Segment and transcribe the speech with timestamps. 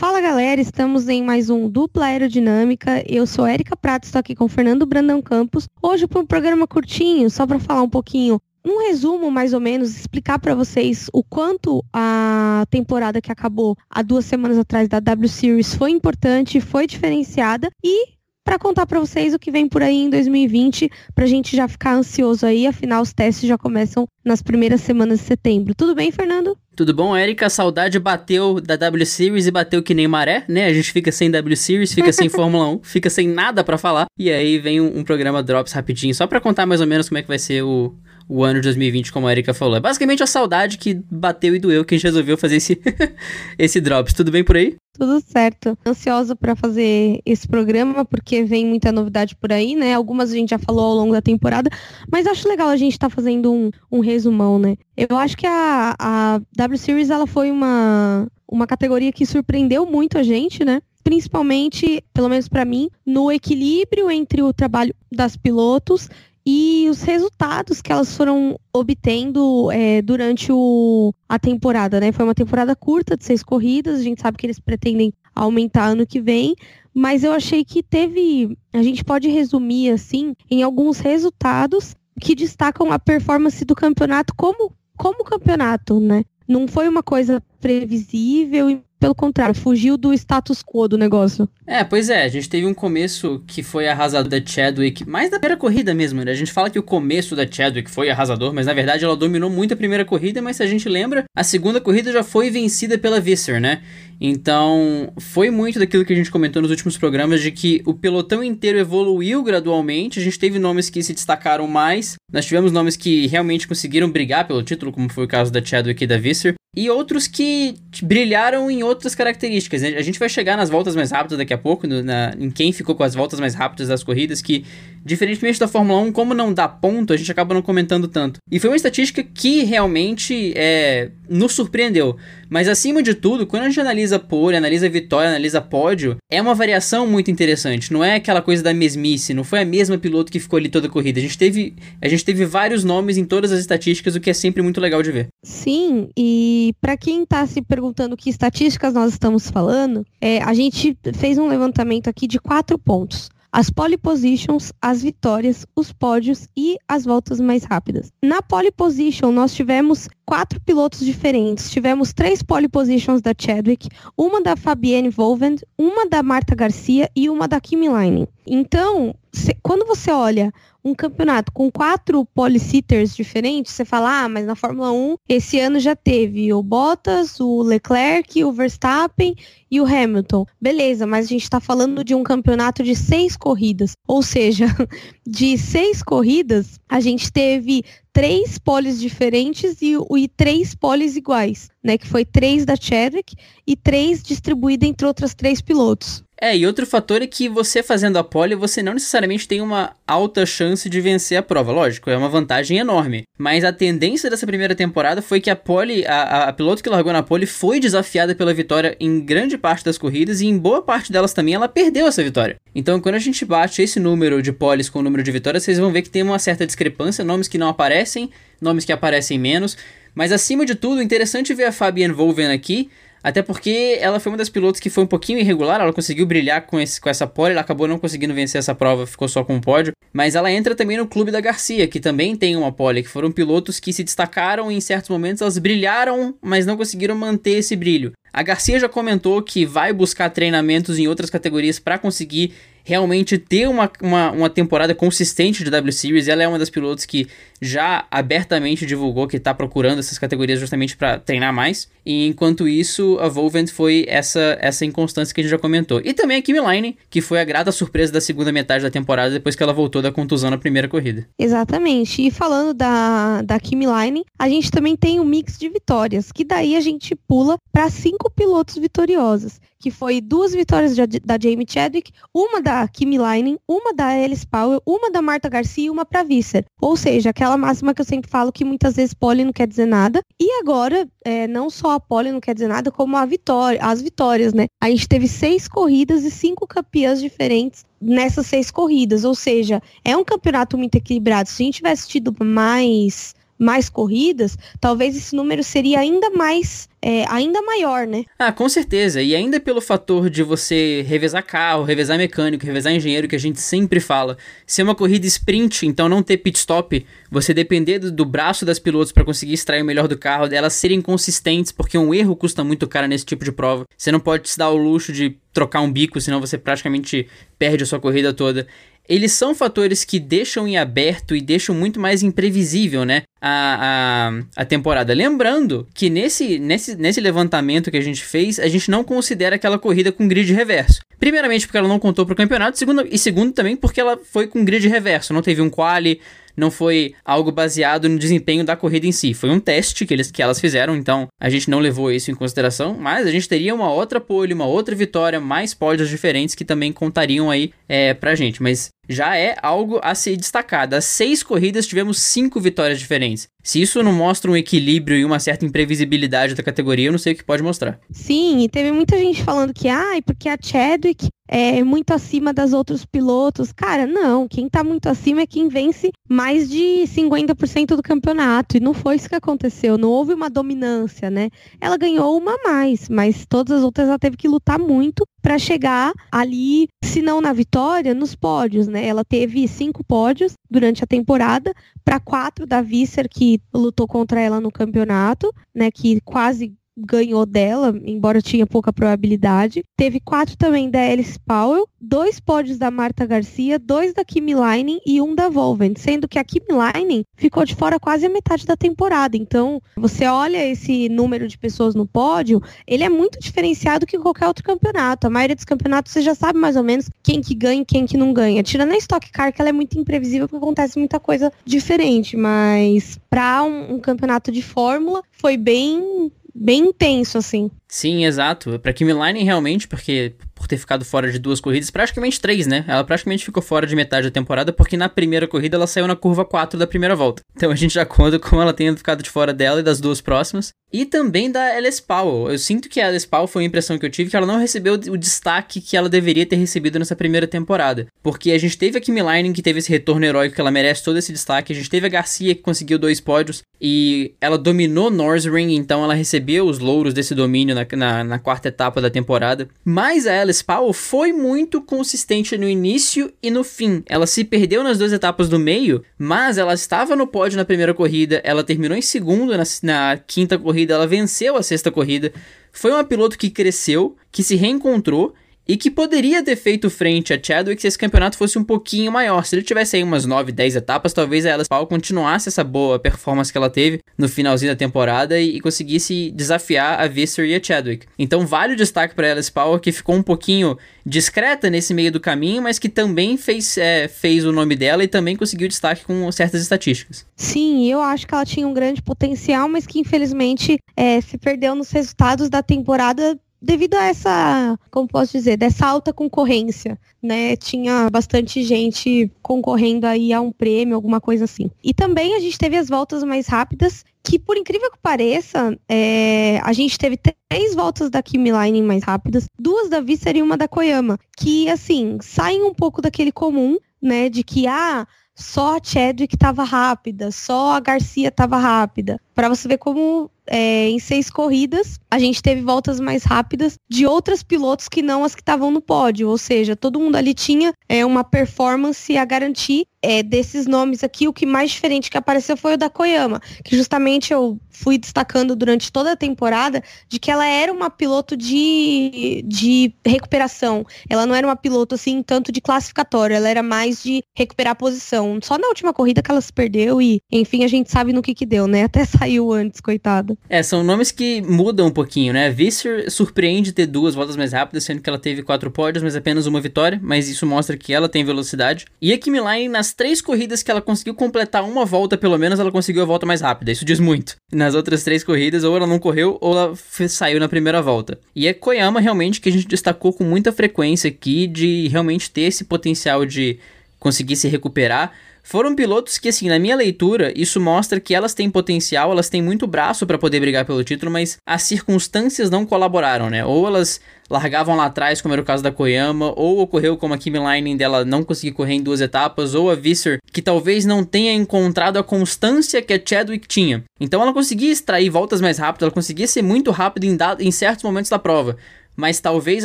[0.00, 3.04] Fala galera, estamos em mais um Dupla Aerodinâmica.
[3.06, 5.68] Eu sou Erika Prato, estou aqui com o Fernando Brandão Campos.
[5.82, 9.94] Hoje para um programa curtinho, só para falar um pouquinho, um resumo mais ou menos,
[9.94, 15.28] explicar para vocês o quanto a temporada que acabou há duas semanas atrás da W
[15.28, 19.96] Series foi importante, foi diferenciada e para contar para vocês o que vem por aí
[19.96, 24.40] em 2020, para a gente já ficar ansioso aí, afinal os testes já começam nas
[24.40, 25.74] primeiras semanas de setembro.
[25.74, 26.56] Tudo bem, Fernando?
[26.80, 27.44] Tudo bom, Érica?
[27.44, 30.64] A saudade bateu da W Series e bateu que nem maré, né?
[30.64, 34.06] A gente fica sem W Series, fica sem Fórmula 1, fica sem nada para falar.
[34.18, 37.18] E aí vem um, um programa Drops rapidinho, só para contar mais ou menos como
[37.18, 37.94] é que vai ser o,
[38.26, 39.76] o ano de 2020, como a Erika falou.
[39.76, 42.80] É basicamente a saudade que bateu e doeu que a gente resolveu fazer esse,
[43.58, 44.14] esse Drops.
[44.14, 44.76] Tudo bem por aí?
[44.92, 45.76] Tudo certo.
[45.84, 49.94] Ansiosa para fazer esse programa, porque vem muita novidade por aí, né?
[49.94, 51.70] Algumas a gente já falou ao longo da temporada,
[52.10, 54.76] mas acho legal a gente estar tá fazendo um, um resumão, né?
[54.96, 56.40] Eu acho que a, a
[56.70, 60.80] W Series ela foi uma, uma categoria que surpreendeu muito a gente, né?
[61.02, 66.08] Principalmente, pelo menos para mim, no equilíbrio entre o trabalho das pilotos
[66.46, 72.12] e os resultados que elas foram obtendo é, durante o, a temporada, né?
[72.12, 76.06] Foi uma temporada curta de seis corridas, a gente sabe que eles pretendem aumentar ano
[76.06, 76.54] que vem,
[76.94, 82.92] mas eu achei que teve, a gente pode resumir assim, em alguns resultados que destacam
[82.92, 86.22] a performance do campeonato como como campeonato, né?
[86.50, 91.48] Não foi uma coisa previsível e pelo contrário, fugiu do status quo do negócio.
[91.66, 95.38] É, pois é, a gente teve um começo que foi arrasador da Chadwick, mais da
[95.38, 96.30] primeira corrida mesmo, né?
[96.32, 99.48] A gente fala que o começo da Chadwick foi arrasador, mas na verdade ela dominou
[99.48, 102.98] muito a primeira corrida, mas se a gente lembra, a segunda corrida já foi vencida
[102.98, 103.80] pela Visser, né?
[104.20, 108.44] Então, foi muito daquilo que a gente comentou nos últimos programas de que o pelotão
[108.44, 110.20] inteiro evoluiu gradualmente.
[110.20, 112.16] A gente teve nomes que se destacaram mais.
[112.30, 116.04] Nós tivemos nomes que realmente conseguiram brigar pelo título, como foi o caso da Chadwick
[116.04, 119.82] e da Visser e outros que brilharam em outras características.
[119.82, 122.72] A gente vai chegar nas voltas mais rápidas daqui a pouco, no, na, em quem
[122.72, 124.64] ficou com as voltas mais rápidas das corridas, que,
[125.04, 128.38] diferentemente da Fórmula 1, como não dá ponto, a gente acaba não comentando tanto.
[128.50, 132.16] E foi uma estatística que realmente é, nos surpreendeu.
[132.48, 136.54] Mas acima de tudo, quando a gente analisa pole, analisa vitória, analisa pódio, é uma
[136.54, 137.92] variação muito interessante.
[137.92, 140.88] Não é aquela coisa da mesmice, não foi a mesma piloto que ficou ali toda
[140.88, 141.20] a corrida.
[141.20, 144.34] A gente teve, a gente teve vários nomes em todas as estatísticas, o que é
[144.34, 145.28] sempre muito legal de ver.
[145.44, 150.96] Sim, e para quem está se perguntando que estatísticas nós estamos falando, é, a gente
[151.14, 156.76] fez um levantamento aqui de quatro pontos as pole positions, as vitórias, os pódios e
[156.88, 158.12] as voltas mais rápidas.
[158.22, 161.72] Na pole position, nós tivemos quatro pilotos diferentes.
[161.72, 167.28] Tivemos três pole positions da Chadwick, uma da Fabienne Volvend, uma da Marta Garcia e
[167.28, 168.28] uma da Kimi Leinen.
[168.46, 170.52] Então, se, quando você olha
[170.84, 175.80] um campeonato com quatro policitters diferentes, você fala, ah, mas na Fórmula 1 esse ano
[175.80, 179.34] já teve o Bottas, o Leclerc, o Verstappen
[179.70, 180.46] e o Hamilton.
[180.60, 183.92] Beleza, mas a gente está falando de um campeonato de seis corridas.
[184.06, 184.66] Ou seja,
[185.26, 191.96] de seis corridas, a gente teve três poles diferentes e, e três poles iguais, né?
[191.96, 193.34] Que foi três da Chadwick
[193.66, 196.22] e três distribuídas entre outras três pilotos.
[196.42, 199.94] É, e outro fator é que você fazendo a pole, você não necessariamente tem uma
[200.06, 201.70] alta chance de vencer a prova.
[201.70, 203.24] Lógico, é uma vantagem enorme.
[203.36, 207.12] Mas a tendência dessa primeira temporada foi que a pole, a, a piloto que largou
[207.12, 211.12] na pole foi desafiada pela vitória em grande parte das corridas e em boa parte
[211.12, 212.56] delas também ela perdeu essa vitória.
[212.74, 215.78] Então, quando a gente bate esse número de poles com o número de vitórias, vocês
[215.78, 219.76] vão ver que tem uma certa discrepância, nomes que não aparecem, nomes que aparecem menos.
[220.14, 222.88] Mas acima de tudo, interessante ver a Fabienne Volven aqui,
[223.22, 226.66] até porque ela foi uma das pilotos que foi um pouquinho irregular, ela conseguiu brilhar
[226.66, 229.56] com, esse, com essa pole, ela acabou não conseguindo vencer essa prova, ficou só com
[229.56, 229.92] o pódio.
[230.12, 233.30] Mas ela entra também no clube da Garcia, que também tem uma pole, que foram
[233.30, 237.76] pilotos que se destacaram e em certos momentos, elas brilharam, mas não conseguiram manter esse
[237.76, 238.12] brilho.
[238.32, 242.54] A Garcia já comentou que vai buscar treinamentos em outras categorias para conseguir
[242.90, 246.26] realmente ter uma, uma, uma, temporada consistente de W Series.
[246.26, 247.28] Ela é uma das pilotos que
[247.62, 251.88] já abertamente divulgou que está procurando essas categorias justamente para treinar mais.
[252.04, 256.00] E enquanto isso, a Volvent foi essa, essa inconstância que a gente já comentou.
[256.04, 259.30] E também a Kimi Line, que foi a grata surpresa da segunda metade da temporada
[259.30, 261.28] depois que ela voltou da contusão na primeira corrida.
[261.38, 262.26] Exatamente.
[262.26, 266.42] E falando da, da Kimi Line, a gente também tem um mix de vitórias, que
[266.44, 272.12] daí a gente pula para cinco pilotos vitoriosos que foi duas vitórias da Jamie Chadwick,
[272.34, 276.22] uma da Kimi Leinen, uma da Alice Powell, uma da Marta Garcia e uma para
[276.22, 276.66] Visser.
[276.80, 279.86] Ou seja, aquela máxima que eu sempre falo que muitas vezes pole não quer dizer
[279.86, 280.20] nada.
[280.38, 284.02] E agora, é, não só a pole não quer dizer nada, como a vitória, as
[284.02, 284.66] vitórias, né?
[284.80, 289.24] A gente teve seis corridas e cinco campeãs diferentes nessas seis corridas.
[289.24, 291.48] Ou seja, é um campeonato muito equilibrado.
[291.48, 297.24] Se a gente tivesse tido mais mais corridas, talvez esse número seria ainda mais é,
[297.28, 298.24] ainda maior, né?
[298.38, 299.22] Ah, com certeza.
[299.22, 303.60] E ainda pelo fator de você revezar carro, revezar mecânico, revezar engenheiro, que a gente
[303.60, 304.36] sempre fala.
[304.66, 308.78] Ser uma corrida sprint, então não ter pit stop, você depender do, do braço das
[308.78, 312.62] pilotos para conseguir extrair o melhor do carro, delas serem consistentes, porque um erro custa
[312.62, 313.84] muito caro nesse tipo de prova.
[313.96, 317.26] Você não pode se dar o luxo de trocar um bico, senão você praticamente
[317.58, 318.66] perde a sua corrida toda
[319.10, 323.22] eles são fatores que deixam em aberto e deixam muito mais imprevisível, né?
[323.42, 325.12] A, a, a temporada.
[325.12, 329.80] Lembrando que nesse, nesse, nesse levantamento que a gente fez, a gente não considera aquela
[329.80, 331.00] corrida com grid reverso.
[331.18, 334.46] Primeiramente, porque ela não contou para o campeonato, segundo, e segundo também porque ela foi
[334.46, 335.32] com grid reverso.
[335.32, 336.20] Não teve um quali,
[336.56, 339.34] não foi algo baseado no desempenho da corrida em si.
[339.34, 342.34] Foi um teste que, eles, que elas fizeram, então a gente não levou isso em
[342.34, 346.64] consideração, mas a gente teria uma outra pole, uma outra vitória, mais pódios diferentes que
[346.64, 348.62] também contariam aí é, pra gente.
[348.62, 350.94] Mas já é algo a ser destacado.
[350.94, 353.48] As seis corridas tivemos cinco vitórias diferentes.
[353.62, 357.32] Se isso não mostra um equilíbrio e uma certa imprevisibilidade da categoria, eu não sei
[357.34, 358.00] o que pode mostrar.
[358.10, 362.72] Sim, e teve muita gente falando que, ah, porque a Chadwick é muito acima das
[362.72, 363.72] outros pilotos.
[363.72, 368.76] Cara, não, quem tá muito acima é quem vence mais de 50% do campeonato.
[368.76, 371.48] E não foi isso que aconteceu, não houve uma dominância, né?
[371.80, 375.58] Ela ganhou uma a mais, mas todas as outras ela teve que lutar muito para
[375.58, 379.06] chegar ali, se não na vitória, nos pódios, né?
[379.06, 381.72] Ela teve cinco pódios durante a temporada,
[382.04, 385.90] para quatro da Visser, que lutou contra ela no campeonato, né?
[385.90, 389.82] Que quase ganhou dela, embora tinha pouca probabilidade.
[389.96, 395.00] Teve quatro também da Alice Powell, dois pódios da Marta Garcia, dois da Kimi Leinen
[395.04, 398.64] e um da Volven, sendo que a Kimi Leinen ficou de fora quase a metade
[398.64, 399.36] da temporada.
[399.36, 404.46] Então, você olha esse número de pessoas no pódio, ele é muito diferenciado que qualquer
[404.46, 405.26] outro campeonato.
[405.26, 408.06] A maioria dos campeonatos você já sabe mais ou menos quem que ganha e quem
[408.06, 408.62] que não ganha.
[408.62, 413.18] Tirando a Stock Car, que ela é muito imprevisível, porque acontece muita coisa diferente, mas
[413.28, 416.30] para um, um campeonato de fórmula foi bem
[416.60, 417.70] bem intenso, assim.
[417.88, 418.78] Sim, exato.
[418.78, 422.84] Pra Kimi Line, realmente, porque por ter ficado fora de duas corridas, praticamente três, né?
[422.86, 426.14] Ela praticamente ficou fora de metade da temporada, porque na primeira corrida ela saiu na
[426.14, 427.42] curva 4 da primeira volta.
[427.60, 430.22] Então a gente já conta como ela tenha ficado de fora dela e das duas
[430.22, 430.72] próximas.
[430.92, 432.50] E também da Alice Powell.
[432.50, 434.58] Eu sinto que a Alice Powell foi a impressão que eu tive que ela não
[434.58, 438.06] recebeu o destaque que ela deveria ter recebido nessa primeira temporada.
[438.22, 441.04] Porque a gente teve a Kimi Lining que teve esse retorno heróico que ela merece
[441.04, 441.72] todo esse destaque.
[441.72, 446.14] A gente teve a Garcia que conseguiu dois pódios e ela dominou Norsring, então ela
[446.14, 449.68] recebeu os louros desse domínio na, na, na quarta etapa da temporada.
[449.84, 454.02] Mas a Alice Powell foi muito consistente no início e no fim.
[454.06, 457.94] Ela se perdeu nas duas etapas do meio, mas ela estava no pódio na primeira
[457.94, 462.32] corrida, ela terminou em segundo na, na quinta corrida, ela venceu a sexta corrida.
[462.72, 465.34] Foi uma piloto que cresceu, que se reencontrou
[465.70, 469.44] e que poderia ter feito frente a Chadwick se esse campeonato fosse um pouquinho maior.
[469.44, 472.98] Se ele tivesse aí umas 9, 10 etapas, talvez a Alice Powell continuasse essa boa
[472.98, 477.54] performance que ela teve no finalzinho da temporada e, e conseguisse desafiar a Visser e
[477.54, 478.04] a Chadwick.
[478.18, 480.76] Então vale o destaque para Alice Powell, que ficou um pouquinho
[481.06, 485.08] discreta nesse meio do caminho, mas que também fez, é, fez o nome dela e
[485.08, 487.24] também conseguiu destaque com certas estatísticas.
[487.36, 491.76] Sim, eu acho que ela tinha um grande potencial, mas que infelizmente é, se perdeu
[491.76, 497.56] nos resultados da temporada devido a essa, como posso dizer, dessa alta concorrência, né?
[497.56, 501.70] Tinha bastante gente concorrendo aí a um prêmio, alguma coisa assim.
[501.82, 506.58] E também a gente teve as voltas mais rápidas, que por incrível que pareça, é,
[506.62, 510.56] a gente teve três voltas da Kimi Line mais rápidas, duas da Visser e uma
[510.56, 515.80] da Koyama, que assim, saem um pouco daquele comum, né, de que ah, só a
[515.82, 519.20] Chadwick estava rápida, só a Garcia estava rápida.
[519.40, 524.04] Para você ver como é, em seis corridas a gente teve voltas mais rápidas de
[524.04, 526.28] outras pilotos que não as que estavam no pódio.
[526.28, 531.28] Ou seja, todo mundo ali tinha é, uma performance a garantir é, desses nomes aqui.
[531.28, 535.54] O que mais diferente que apareceu foi o da Koyama, que justamente eu fui destacando
[535.54, 540.84] durante toda a temporada de que ela era uma piloto de, de recuperação.
[541.08, 544.74] Ela não era uma piloto assim tanto de classificatório, ela era mais de recuperar a
[544.74, 545.38] posição.
[545.42, 548.34] Só na última corrida que ela se perdeu e, enfim, a gente sabe no que
[548.34, 548.84] que deu, né?
[548.84, 550.36] Até saiu antes, coitada.
[550.48, 552.50] É, são nomes que mudam um pouquinho, né?
[552.50, 556.46] Visser surpreende ter duas voltas mais rápidas, sendo que ela teve quatro pódios, mas apenas
[556.46, 558.86] uma vitória, mas isso mostra que ela tem velocidade.
[559.00, 562.58] E a Kimi Line, nas três corridas que ela conseguiu completar uma volta, pelo menos,
[562.58, 563.70] ela conseguiu a volta mais rápida.
[563.70, 564.36] Isso diz muito.
[564.52, 566.74] Nas outras três corridas, ou ela não correu, ou ela
[567.08, 568.18] saiu na primeira volta.
[568.34, 572.42] E é Koyama, realmente, que a gente destacou com muita frequência aqui, de realmente ter
[572.42, 573.58] esse potencial de
[574.00, 578.50] conseguir se recuperar foram pilotos que, assim, na minha leitura, isso mostra que elas têm
[578.50, 583.30] potencial, elas têm muito braço para poder brigar pelo título, mas as circunstâncias não colaboraram,
[583.30, 583.44] né?
[583.44, 587.18] Ou elas largavam lá atrás, como era o caso da Koyama, ou ocorreu como a
[587.18, 591.02] Kimi Line dela não conseguir correr em duas etapas, ou a Visser, que talvez não
[591.02, 593.82] tenha encontrado a constância que a Chadwick tinha.
[593.98, 597.82] Então ela conseguia extrair voltas mais rápido, ela conseguia ser muito rápida em, em certos
[597.82, 598.56] momentos da prova
[599.00, 599.64] mas talvez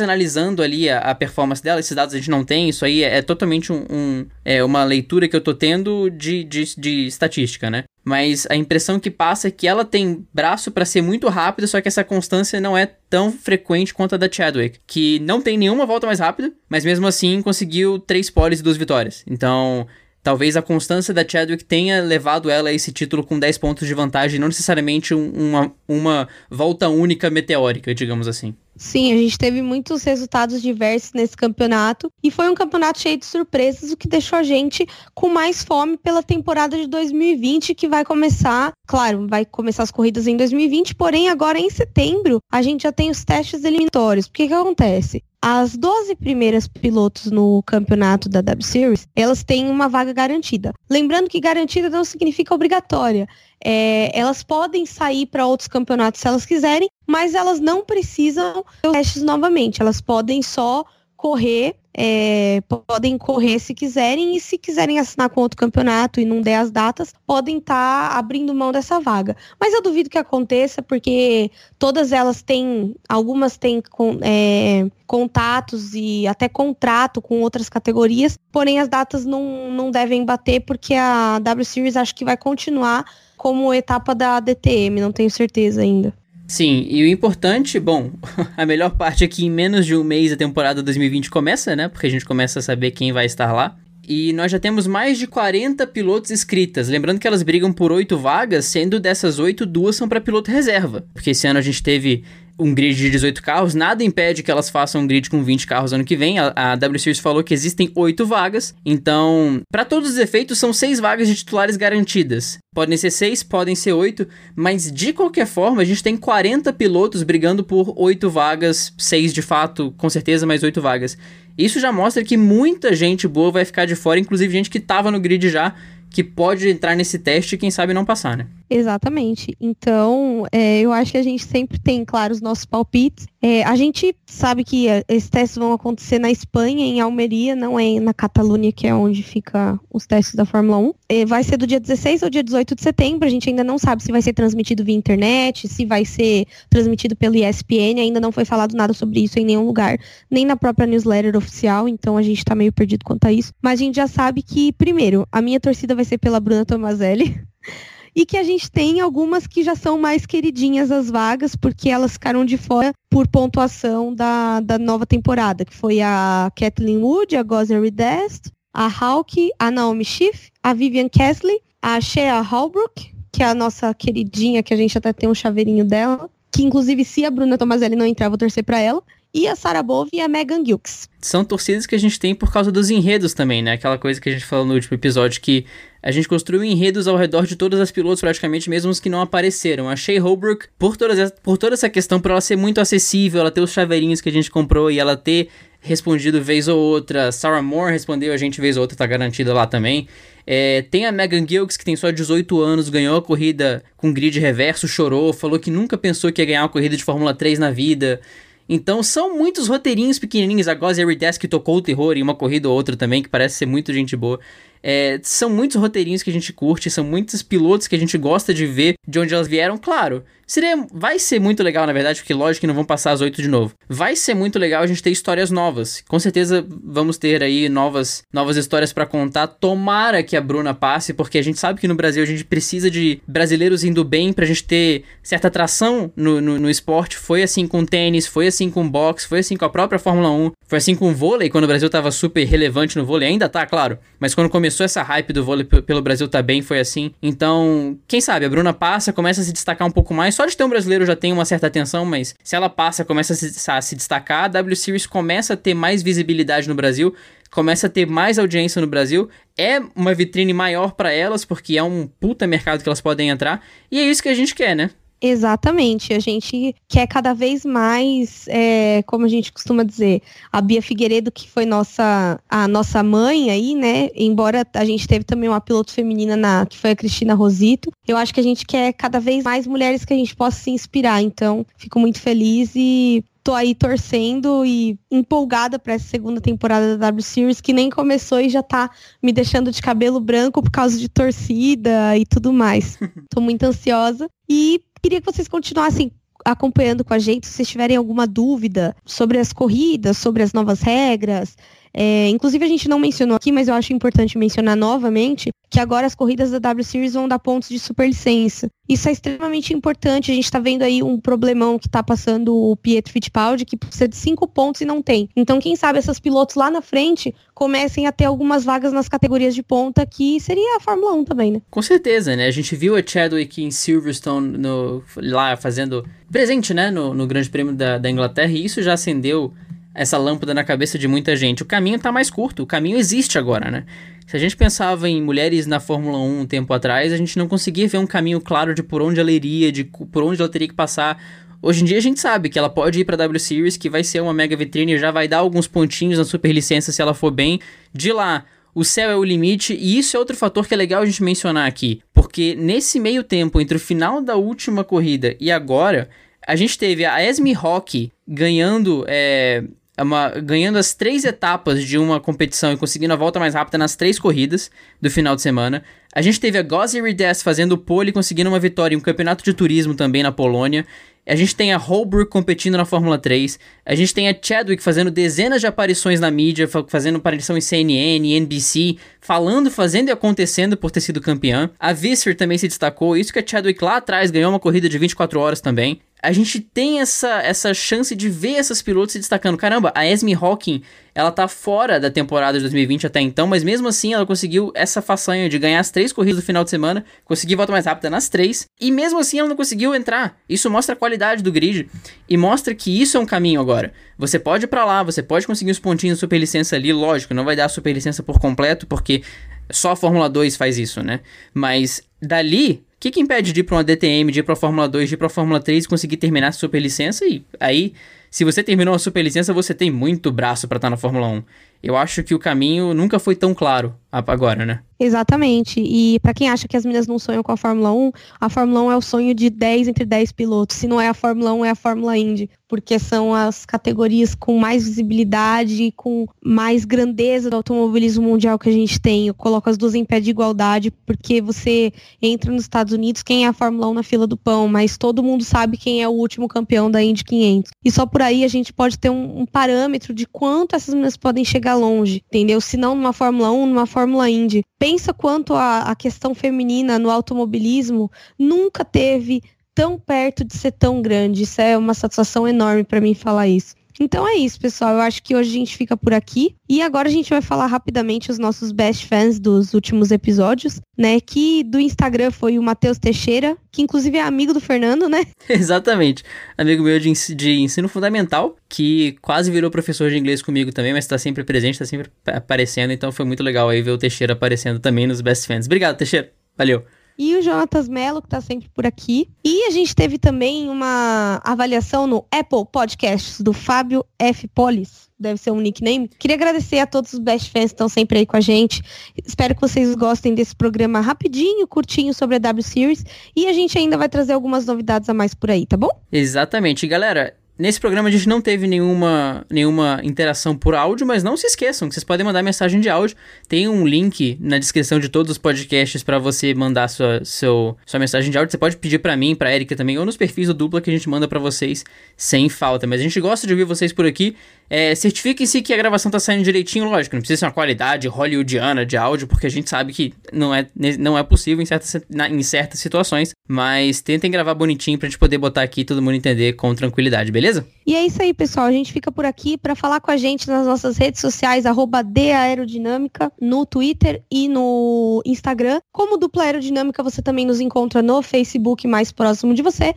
[0.00, 3.18] analisando ali a, a, performance dela, esses dados a gente não tem, isso aí é,
[3.18, 7.70] é totalmente um, um, é uma leitura que eu tô tendo de, de, de estatística,
[7.70, 7.84] né?
[8.02, 11.80] Mas a impressão que passa é que ela tem braço para ser muito rápida, só
[11.80, 15.84] que essa constância não é tão frequente quanto a da Chadwick, que não tem nenhuma
[15.84, 19.22] volta mais rápida, mas mesmo assim conseguiu três poles e duas vitórias.
[19.26, 19.86] Então,
[20.26, 23.94] Talvez a constância da Chadwick tenha levado ela a esse título com 10 pontos de
[23.94, 28.52] vantagem, não necessariamente uma, uma volta única meteórica, digamos assim.
[28.76, 33.24] Sim, a gente teve muitos resultados diversos nesse campeonato e foi um campeonato cheio de
[33.24, 38.04] surpresas, o que deixou a gente com mais fome pela temporada de 2020 que vai
[38.04, 42.92] começar, claro, vai começar as corridas em 2020, porém agora em setembro a gente já
[42.92, 44.26] tem os testes eliminatórios.
[44.26, 45.24] O que que acontece?
[45.48, 50.72] As 12 primeiras pilotos no campeonato da W Series, elas têm uma vaga garantida.
[50.90, 53.28] Lembrando que garantida não significa obrigatória.
[53.64, 59.22] É, elas podem sair para outros campeonatos se elas quiserem, mas elas não precisam testes
[59.22, 59.80] novamente.
[59.80, 60.84] Elas podem só
[61.16, 66.42] correr é, podem correr se quiserem e se quiserem assinar com outro campeonato e não
[66.42, 69.34] der as datas, podem estar tá abrindo mão dessa vaga.
[69.58, 73.82] Mas eu duvido que aconteça porque todas elas têm, algumas têm
[74.20, 80.60] é, contatos e até contrato com outras categorias, porém as datas não, não devem bater
[80.60, 83.06] porque a W Series acho que vai continuar
[83.38, 86.12] como etapa da DTM, não tenho certeza ainda.
[86.46, 88.12] Sim, e o importante, bom,
[88.56, 91.88] a melhor parte é que em menos de um mês a temporada 2020 começa, né?
[91.88, 93.76] Porque a gente começa a saber quem vai estar lá.
[94.08, 96.88] E nós já temos mais de 40 pilotos inscritas.
[96.88, 101.04] Lembrando que elas brigam por 8 vagas, sendo dessas 8, duas são para piloto reserva.
[101.12, 102.22] Porque esse ano a gente teve
[102.58, 105.92] um grid de 18 carros, nada impede que elas façam um grid com 20 carros
[105.92, 106.38] ano que vem.
[106.38, 110.72] A, a W Series falou que existem 8 vagas, então, para todos os efeitos, são
[110.72, 112.58] 6 vagas de titulares garantidas.
[112.74, 117.22] Podem ser 6, podem ser 8, mas de qualquer forma, a gente tem 40 pilotos
[117.22, 121.16] brigando por 8 vagas, 6 de fato, com certeza, mais 8 vagas.
[121.56, 125.10] Isso já mostra que muita gente boa vai ficar de fora, inclusive gente que estava
[125.10, 125.74] no grid já
[126.16, 128.46] que pode entrar nesse teste e quem sabe não passar, né?
[128.68, 129.56] Exatamente.
[129.60, 133.26] Então, é, eu acho que a gente sempre tem, claro, os nossos palpites.
[133.40, 137.78] É, a gente sabe que é, esses testes vão acontecer na Espanha, em Almeria, não
[137.78, 140.94] é na Catalunha, que é onde fica os testes da Fórmula 1.
[141.08, 143.26] É, vai ser do dia 16 ao dia 18 de setembro.
[143.26, 147.14] A gente ainda não sabe se vai ser transmitido via internet, se vai ser transmitido
[147.14, 148.00] pelo ESPN.
[148.00, 149.96] Ainda não foi falado nada sobre isso em nenhum lugar,
[150.28, 151.88] nem na própria newsletter oficial.
[151.88, 153.52] Então, a gente está meio perdido quanto a isso.
[153.62, 157.40] Mas a gente já sabe que, primeiro, a minha torcida vai ser pela Bruna Tomazelli
[158.16, 162.12] e que a gente tem algumas que já são mais queridinhas as vagas, porque elas
[162.12, 167.42] ficaram de fora por pontuação da, da nova temporada, que foi a Kathleen Wood, a
[167.42, 173.46] Gozer Dest, a Hawke, a Naomi Schiff, a Vivian Kesley, a Shea Holbrook, que é
[173.46, 177.30] a nossa queridinha, que a gente até tem um chaveirinho dela, que inclusive se a
[177.30, 179.02] Bruna Tomazelli não entrar, vou torcer para ela,
[179.36, 181.10] e a Sarah Bove e a Megan Gilks.
[181.20, 183.72] São torcidas que a gente tem por causa dos enredos também, né?
[183.72, 185.66] Aquela coisa que a gente falou no último episódio, que
[186.02, 189.20] a gente construiu enredos ao redor de todas as pilotos, praticamente mesmo os que não
[189.20, 189.90] apareceram.
[189.90, 193.50] A Shea Holbrook, por, todas, por toda essa questão, por ela ser muito acessível, ela
[193.50, 195.48] ter os chaveirinhos que a gente comprou e ela ter
[195.80, 197.30] respondido vez ou outra.
[197.30, 200.08] Sarah Moore respondeu a gente vez ou outra, tá garantida lá também.
[200.46, 204.38] É, tem a Megan Gilks, que tem só 18 anos, ganhou a corrida com grid
[204.38, 207.70] reverso, chorou, falou que nunca pensou que ia ganhar uma corrida de Fórmula 3 na
[207.70, 208.20] vida.
[208.68, 210.68] Então são muitos roteirinhos pequenininhos.
[210.68, 213.56] A Gozi Everdesk que tocou o terror em uma corrida ou outra também, que parece
[213.56, 214.40] ser muito gente boa.
[214.82, 218.52] É, são muitos roteirinhos que a gente curte, são muitos pilotos que a gente gosta
[218.52, 219.76] de ver de onde elas vieram.
[219.76, 223.20] Claro, seria, vai ser muito legal, na verdade, porque lógico que não vão passar as
[223.20, 223.74] oito de novo.
[223.88, 226.02] Vai ser muito legal a gente ter histórias novas.
[226.08, 229.46] Com certeza vamos ter aí novas, novas histórias para contar.
[229.46, 232.90] Tomara que a Bruna passe, porque a gente sabe que no Brasil a gente precisa
[232.90, 237.16] de brasileiros indo bem pra gente ter certa atração no, no, no esporte.
[237.16, 240.52] Foi assim com tênis, foi assim com boxe, foi assim com a própria Fórmula 1,
[240.66, 243.28] foi assim com o vôlei, quando o Brasil tava super relevante no vôlei.
[243.28, 246.66] Ainda tá, claro, mas quando começou começou essa hype do vôlei pelo Brasil também, tá
[246.66, 247.12] foi assim.
[247.22, 250.34] Então, quem sabe, a Bruna passa, começa a se destacar um pouco mais.
[250.34, 253.32] Só de ter um brasileiro já tem uma certa atenção, mas se ela passa, começa
[253.32, 257.14] a se, a se destacar, a W Series começa a ter mais visibilidade no Brasil,
[257.48, 259.28] começa a ter mais audiência no Brasil.
[259.56, 263.64] É uma vitrine maior para elas, porque é um puta mercado que elas podem entrar.
[263.88, 264.90] E é isso que a gente quer, né?
[265.20, 266.12] Exatamente.
[266.12, 271.32] A gente quer cada vez mais, é, como a gente costuma dizer, a Bia Figueiredo,
[271.32, 274.10] que foi nossa, a nossa mãe aí, né?
[274.14, 277.90] Embora a gente teve também uma piloto feminina na, que foi a Cristina Rosito.
[278.06, 280.70] Eu acho que a gente quer cada vez mais mulheres que a gente possa se
[280.70, 281.22] inspirar.
[281.22, 287.06] Então, fico muito feliz e tô aí torcendo e empolgada para essa segunda temporada da
[287.06, 288.90] W Series, que nem começou e já tá
[289.22, 292.98] me deixando de cabelo branco por causa de torcida e tudo mais.
[293.30, 296.10] tô muito ansiosa e queria que vocês continuassem
[296.44, 300.80] acompanhando com a gente, se vocês tiverem alguma dúvida sobre as corridas, sobre as novas
[300.80, 301.56] regras,
[301.98, 306.06] é, inclusive, a gente não mencionou aqui, mas eu acho importante mencionar novamente que agora
[306.06, 308.68] as corridas da W Series vão dar pontos de superlicença.
[308.86, 310.30] Isso é extremamente importante.
[310.30, 314.06] A gente está vendo aí um problemão que está passando o Pietro Fittipaldi, que precisa
[314.06, 315.28] de cinco pontos e não tem.
[315.34, 319.54] Então, quem sabe essas pilotos lá na frente comecem a ter algumas vagas nas categorias
[319.54, 321.62] de ponta, que seria a Fórmula 1 também, né?
[321.70, 322.46] Com certeza, né?
[322.46, 327.48] A gente viu a Chadwick em Silverstone no, lá fazendo presente, né, no, no Grande
[327.48, 329.52] Prêmio da, da Inglaterra, e isso já acendeu
[329.96, 331.62] essa lâmpada na cabeça de muita gente.
[331.62, 333.84] O caminho está mais curto, o caminho existe agora, né?
[334.26, 337.48] Se a gente pensava em mulheres na Fórmula 1 um tempo atrás, a gente não
[337.48, 340.68] conseguia ver um caminho claro de por onde ela iria, de por onde ela teria
[340.68, 341.22] que passar.
[341.62, 344.04] Hoje em dia a gente sabe que ela pode ir para W Series, que vai
[344.04, 347.14] ser uma mega vitrine e já vai dar alguns pontinhos na super licença se ela
[347.14, 347.58] for bem.
[347.94, 351.00] De lá, o céu é o limite, e isso é outro fator que é legal
[351.00, 355.50] a gente mencionar aqui, porque nesse meio tempo entre o final da última corrida e
[355.50, 356.10] agora,
[356.46, 359.64] a gente teve a Esme Rock ganhando é
[360.02, 363.96] uma, ganhando as três etapas de uma competição e conseguindo a volta mais rápida nas
[363.96, 365.82] três corridas do final de semana.
[366.14, 369.44] A gente teve a Gozzy Rides fazendo pole e conseguindo uma vitória em um campeonato
[369.44, 370.86] de turismo também na Polônia.
[371.26, 373.58] A gente tem a Holbrook competindo na Fórmula 3.
[373.84, 378.36] A gente tem a Chadwick fazendo dezenas de aparições na mídia, fazendo aparição em CNN,
[378.36, 381.68] NBC, falando, fazendo e acontecendo por ter sido campeã.
[381.80, 384.98] A Visser também se destacou, isso que a Chadwick lá atrás ganhou uma corrida de
[384.98, 389.56] 24 horas também a gente tem essa, essa chance de ver essas pilotos se destacando.
[389.56, 390.82] Caramba, a Esme Hawking,
[391.14, 395.00] ela tá fora da temporada de 2020 até então, mas mesmo assim ela conseguiu essa
[395.00, 398.28] façanha de ganhar as três corridas do final de semana, conseguir volta mais rápida nas
[398.28, 400.36] três, e mesmo assim ela não conseguiu entrar.
[400.48, 401.88] Isso mostra a qualidade do grid
[402.28, 403.92] e mostra que isso é um caminho agora.
[404.18, 407.44] Você pode ir pra lá, você pode conseguir os pontinhos de superlicença ali, lógico, não
[407.44, 409.22] vai dar a superlicença por completo, porque
[409.70, 411.20] só a Fórmula 2 faz isso, né?
[411.54, 414.56] Mas dali o que, que impede de ir para uma DTM, de ir para a
[414.56, 417.26] Fórmula 2, de ir para a Fórmula 3 e conseguir terminar a superlicença?
[417.26, 417.92] E aí,
[418.30, 421.42] se você terminou a superlicença, você tem muito braço para estar tá na Fórmula 1.
[421.82, 424.80] Eu acho que o caminho nunca foi tão claro agora, né?
[424.98, 425.80] Exatamente.
[425.80, 428.82] E para quem acha que as meninas não sonham com a Fórmula 1, a Fórmula
[428.82, 430.76] 1 é o sonho de 10 entre 10 pilotos.
[430.76, 434.58] Se não é a Fórmula 1, é a Fórmula Indy, porque são as categorias com
[434.58, 439.26] mais visibilidade, com mais grandeza do automobilismo mundial que a gente tem.
[439.26, 443.44] Eu coloco as duas em pé de igualdade, porque você entra nos Estados Unidos, quem
[443.44, 446.12] é a Fórmula 1 na fila do pão, mas todo mundo sabe quem é o
[446.12, 447.70] último campeão da Indy 500.
[447.84, 451.16] E só por aí a gente pode ter um, um parâmetro de quanto essas meninas
[451.18, 452.60] podem chegar longe, entendeu?
[452.62, 454.62] Se não numa Fórmula 1, numa Fórmula Indy.
[454.78, 459.42] Pensa quanto a, a questão feminina no automobilismo nunca teve
[459.74, 461.42] tão perto de ser tão grande.
[461.42, 463.74] Isso é uma satisfação enorme para mim falar isso.
[464.00, 464.94] Então é isso, pessoal.
[464.94, 466.54] Eu acho que hoje a gente fica por aqui.
[466.68, 471.20] E agora a gente vai falar rapidamente os nossos best fans dos últimos episódios, né?
[471.20, 475.24] Que do Instagram foi o Matheus Teixeira, que inclusive é amigo do Fernando, né?
[475.48, 476.22] Exatamente.
[476.56, 481.06] Amigo meu de, de ensino fundamental, que quase virou professor de inglês comigo também, mas
[481.06, 482.92] tá sempre presente, tá sempre aparecendo.
[482.92, 485.66] Então foi muito legal aí ver o Teixeira aparecendo também nos best fans.
[485.66, 486.32] Obrigado, Teixeira.
[486.56, 486.84] Valeu
[487.18, 489.28] e o Jonatas Mello, que está sempre por aqui.
[489.44, 494.46] E a gente teve também uma avaliação no Apple Podcasts do Fábio F.
[494.48, 495.06] Polis.
[495.18, 496.08] Deve ser um nickname.
[496.18, 498.82] Queria agradecer a todos os best fans que estão sempre aí com a gente.
[499.24, 503.04] Espero que vocês gostem desse programa rapidinho, curtinho sobre a W Series.
[503.34, 505.90] E a gente ainda vai trazer algumas novidades a mais por aí, tá bom?
[506.12, 506.86] Exatamente.
[506.86, 511.46] Galera, Nesse programa a gente não teve nenhuma, nenhuma interação por áudio, mas não se
[511.46, 513.16] esqueçam que vocês podem mandar mensagem de áudio.
[513.48, 517.98] Tem um link na descrição de todos os podcasts para você mandar sua, seu, sua
[517.98, 518.50] mensagem de áudio.
[518.50, 520.92] Você pode pedir para mim, para Erika também, ou nos perfis do Dupla que a
[520.92, 521.82] gente manda para vocês
[522.14, 522.86] sem falta.
[522.86, 524.36] Mas a gente gosta de ouvir vocês por aqui.
[524.68, 527.16] É, Certifiquem-se que a gravação tá saindo direitinho, lógico.
[527.16, 530.66] Não precisa ser uma qualidade hollywoodiana de áudio, porque a gente sabe que não é,
[530.98, 533.32] não é possível em certas, em certas situações.
[533.48, 537.30] Mas tentem gravar bonitinho pra gente poder botar aqui e todo mundo entender com tranquilidade,
[537.30, 537.66] beleza?
[537.86, 538.66] E é isso aí, pessoal.
[538.66, 542.04] A gente fica por aqui para falar com a gente nas nossas redes sociais, arroba
[542.16, 545.80] Aerodinâmica, no Twitter e no Instagram.
[545.92, 549.94] Como dupla aerodinâmica, você também nos encontra no Facebook mais próximo de você.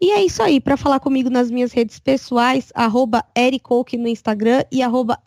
[0.00, 0.60] E é isso aí.
[0.60, 3.24] Para falar comigo nas minhas redes pessoais, arroba
[3.98, 5.18] no Instagram e arroba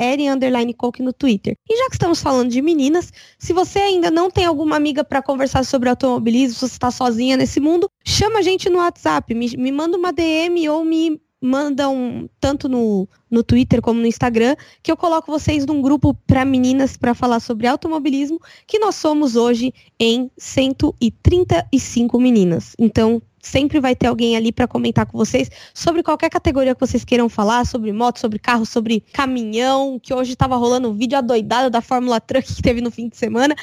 [0.99, 1.55] no Twitter.
[1.67, 5.21] E já que estamos falando de meninas, se você ainda não tem alguma amiga para
[5.21, 9.55] conversar sobre automobilismo, se você está sozinha nesse mundo, chama a gente no WhatsApp, me,
[9.57, 14.91] me manda uma DM ou me mandam tanto no, no Twitter como no Instagram, que
[14.91, 19.73] eu coloco vocês num grupo para meninas para falar sobre automobilismo, que nós somos hoje
[19.99, 22.75] em 135 meninas.
[22.79, 27.03] Então, sempre vai ter alguém ali para comentar com vocês sobre qualquer categoria que vocês
[27.03, 31.69] queiram falar, sobre moto, sobre carro, sobre caminhão, que hoje estava rolando um vídeo adoidado
[31.69, 33.55] da Fórmula Truck que teve no fim de semana.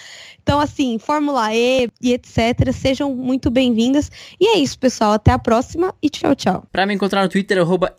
[0.43, 2.73] Então, assim, Fórmula E e etc.
[2.73, 4.11] Sejam muito bem-vindas.
[4.41, 5.13] E é isso, pessoal.
[5.13, 6.65] Até a próxima e tchau, tchau.
[6.71, 7.95] Para me encontrar no Twitter, arroba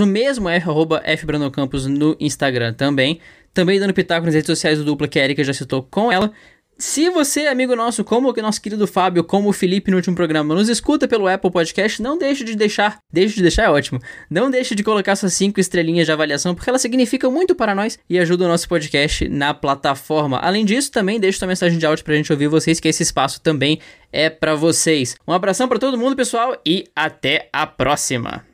[0.00, 3.20] o mesmo F, arroba fbrandãocampos no Instagram também.
[3.52, 6.30] Também dando pitaco nas redes sociais do Dupla, que a Erika já citou com ela.
[6.78, 10.54] Se você, amigo nosso, como o nosso querido Fábio, como o Felipe no último programa,
[10.54, 13.98] nos escuta pelo Apple Podcast, não deixe de deixar, deixe de deixar é ótimo,
[14.28, 17.98] não deixe de colocar suas cinco estrelinhas de avaliação, porque elas significam muito para nós
[18.10, 20.38] e ajudam o nosso podcast na plataforma.
[20.38, 23.40] Além disso, também deixe sua mensagem de áudio pra gente ouvir vocês, que esse espaço
[23.40, 23.80] também
[24.12, 25.16] é para vocês.
[25.26, 28.44] Um abração para todo mundo, pessoal, e até a próxima!